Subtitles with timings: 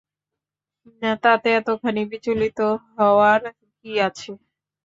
[1.23, 2.59] তাতে এতখানি বিচলিত
[2.95, 3.41] হওয়ার
[3.79, 4.31] কী আছে?